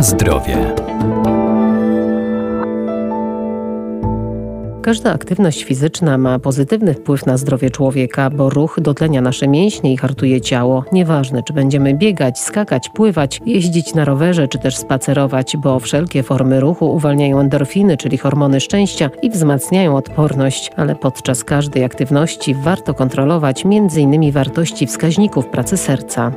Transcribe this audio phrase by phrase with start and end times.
[0.00, 0.56] Na zdrowie.
[4.82, 9.96] Każda aktywność fizyczna ma pozytywny wpływ na zdrowie człowieka, bo ruch dotlenia nasze mięśnie i
[9.96, 10.84] hartuje ciało.
[10.92, 16.60] Nieważne, czy będziemy biegać, skakać, pływać, jeździć na rowerze, czy też spacerować, bo wszelkie formy
[16.60, 20.70] ruchu uwalniają endorfiny, czyli hormony szczęścia i wzmacniają odporność.
[20.76, 24.32] Ale podczas każdej aktywności warto kontrolować m.in.
[24.32, 26.32] wartości wskaźników pracy serca.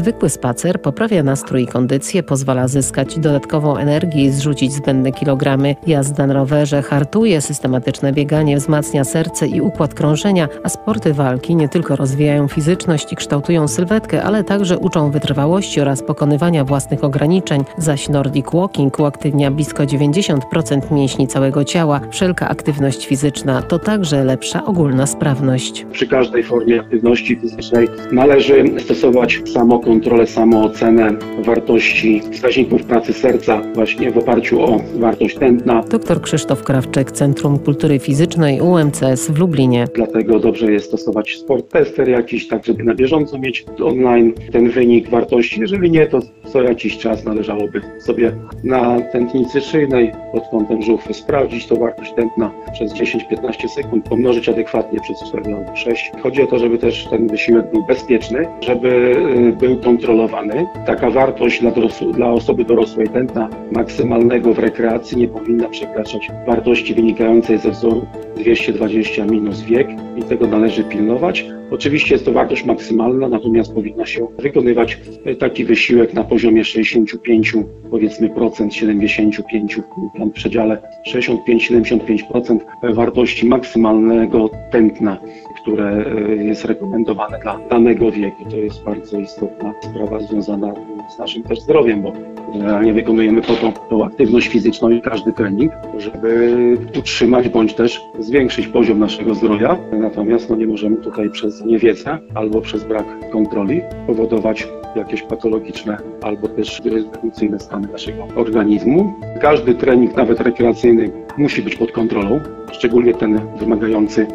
[0.00, 5.76] Zwykły spacer poprawia nastrój i kondycję, pozwala zyskać dodatkową energię i zrzucić zbędne kilogramy.
[5.86, 11.68] Jazda na rowerze hartuje, systematyczne bieganie wzmacnia serce i układ krążenia, a sporty walki nie
[11.68, 17.64] tylko rozwijają fizyczność i kształtują sylwetkę, ale także uczą wytrwałości oraz pokonywania własnych ograniczeń.
[17.78, 22.00] Zaś Nordic Walking uaktywnia blisko 90% mięśni całego ciała.
[22.10, 25.86] Wszelka aktywność fizyczna to także lepsza ogólna sprawność.
[25.92, 31.10] Przy każdej formie aktywności fizycznej należy stosować samo kontrolę, samoocenę
[31.44, 35.82] wartości wskaźników pracy serca właśnie w oparciu o wartość tętna.
[35.90, 39.88] Dr Krzysztof Krawczyk, Centrum Kultury Fizycznej UMCS w Lublinie.
[39.94, 45.08] Dlatego dobrze jest stosować sport tester jakiś, tak żeby na bieżąco mieć online ten wynik
[45.08, 45.60] wartości.
[45.60, 46.20] Jeżeli nie, to
[46.52, 48.32] co jakiś czas należałoby sobie
[48.64, 55.00] na tętnicy szyjnej pod kątem żuchwy sprawdzić tą wartość tętna przez 10-15 sekund, pomnożyć adekwatnie
[55.00, 56.12] przez 4 albo 6.
[56.22, 60.66] Chodzi o to, żeby też ten wysiłek był bezpieczny, żeby y, był kontrolowany.
[60.86, 66.94] Taka wartość dla, dorosł, dla osoby dorosłej tętna maksymalnego w rekreacji nie powinna przekraczać wartości
[66.94, 68.06] wynikającej ze wzoru
[68.36, 69.88] 220 minus wiek
[70.20, 71.46] i tego należy pilnować.
[71.70, 74.98] Oczywiście jest to wartość maksymalna, natomiast powinna się wykonywać
[75.38, 77.54] taki wysiłek na poziomie 65,
[77.90, 79.80] powiedzmy procent, 75,
[80.18, 80.82] tam w przedziale
[81.14, 82.58] 65-75%
[82.94, 85.18] wartości maksymalnego tętna,
[85.62, 86.04] które
[86.44, 88.44] jest rekomendowane dla danego wieku.
[88.50, 90.74] To jest bardzo istotna sprawa związana
[91.08, 92.12] z naszym też zdrowiem, bo
[92.52, 98.66] generalnie wykonujemy po to tą aktywność fizyczną i każdy trening, żeby utrzymać bądź też zwiększyć
[98.66, 99.78] poziom naszego zdrowia.
[99.92, 106.48] Natomiast no, nie możemy tutaj przez niewiedzę albo przez brak kontroli powodować jakieś patologiczne albo
[106.48, 109.14] też dysfunkcyjne stany naszego organizmu.
[109.40, 112.40] Każdy trening, nawet rekreacyjny, musi być pod kontrolą,
[112.72, 114.26] szczególnie ten wymagający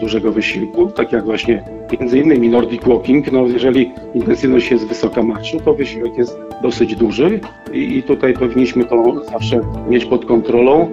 [0.00, 1.64] dużego wysiłku, tak jak właśnie
[2.00, 7.40] między innymi Nordic Walking, no jeżeli intensywność jest wysoka marszu, to wysiłek jest dosyć duży
[7.72, 10.90] i, i tutaj powinniśmy to zawsze mieć pod kontrolą.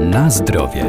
[0.00, 0.84] Na zdrowie.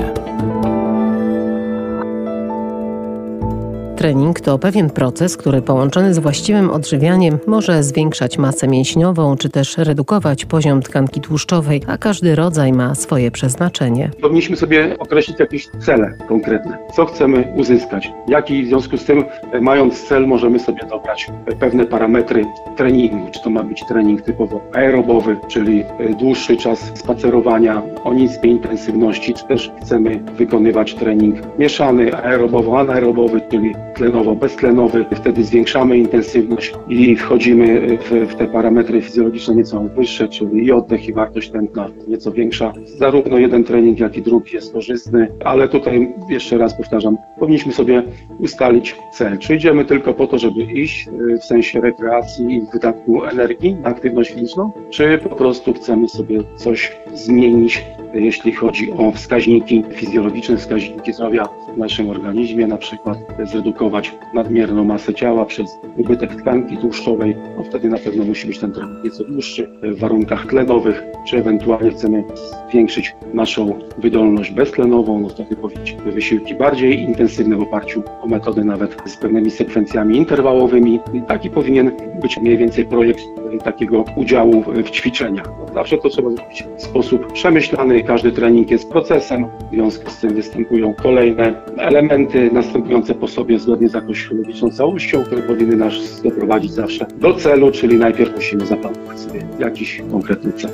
[4.05, 9.77] Trening to pewien proces, który połączony z właściwym odżywianiem może zwiększać masę mięśniową czy też
[9.77, 14.11] redukować poziom tkanki tłuszczowej, a każdy rodzaj ma swoje przeznaczenie.
[14.21, 16.77] Powinniśmy sobie określić jakieś cele konkretne.
[16.95, 18.11] Co chcemy uzyskać?
[18.27, 19.23] Jaki w związku z tym,
[19.61, 21.27] mając cel, możemy sobie dobrać
[21.59, 22.45] pewne parametry
[22.77, 23.31] treningu.
[23.31, 25.83] Czy to ma być trening typowo aerobowy, czyli
[26.19, 35.06] dłuższy czas spacerowania o niskiej intensywności, czy też chcemy wykonywać trening mieszany, aerobowo-anaerobowy, czyli tlenowo-beztlenowy.
[35.16, 41.07] Wtedy zwiększamy intensywność i wchodzimy w, w, te parametry fizjologiczne nieco wyższe, czyli i oddech,
[41.07, 42.73] i wartość tętna nieco większa.
[42.85, 48.03] Zarówno jeden trening, jak i drugi jest korzystny, ale tutaj jeszcze raz powtarzam, powinniśmy sobie
[48.39, 49.38] ustalić cel.
[49.38, 51.09] Czy idziemy tylko po to, żeby iść
[51.41, 56.91] w sensie rekreacji i wydatku energii na aktywność fizyczną, czy po prostu chcemy sobie coś
[57.13, 57.83] zmienić
[58.13, 61.45] jeśli chodzi o wskaźniki fizjologiczne, wskaźniki zdrowia
[61.75, 67.90] w naszym organizmie, na przykład zredukować nadmierną masę ciała przez ubytek tkanki tłuszczowej, no wtedy
[67.90, 72.24] na pewno musi być ten trening nieco dłuższy w warunkach tlenowych, czy ewentualnie chcemy
[72.69, 78.97] zwiększyć naszą wydolność beztlenową, no wtedy powinniśmy wysiłki bardziej intensywne w oparciu o metody nawet
[79.06, 81.00] z pewnymi sekwencjami interwałowymi.
[81.13, 83.22] I taki powinien być mniej więcej projekt
[83.63, 85.45] takiego udziału w ćwiczeniach.
[85.60, 90.18] No zawsze to trzeba zrobić w sposób przemyślany, każdy trening jest procesem, w związku z
[90.18, 96.21] tym występują kolejne elementy następujące po sobie zgodnie z jakąś logiczną całością, które powinny nas
[96.23, 100.71] doprowadzić zawsze do celu, czyli najpierw musimy zaplanować sobie jakiś konkretny cel.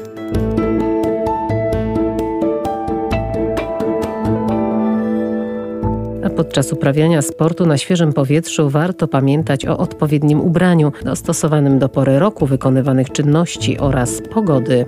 [6.36, 12.46] Podczas uprawiania sportu na świeżym powietrzu warto pamiętać o odpowiednim ubraniu, dostosowanym do pory roku
[12.46, 14.86] wykonywanych czynności oraz pogody.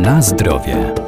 [0.00, 0.99] Na zdrowie.